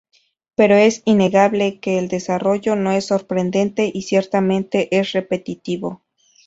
Pero 0.55 0.73
es 0.77 1.03
innegable 1.05 1.79
que 1.79 1.99
el 1.99 2.07
desarrollo 2.07 2.75
no 2.75 2.91
es 2.91 3.05
sorprendente 3.05 3.87
y 3.93 4.01
ciertamente 4.01 4.89
es 4.99 5.11
repetitivo. 5.11 6.01